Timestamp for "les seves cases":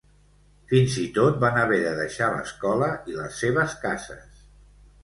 3.21-4.47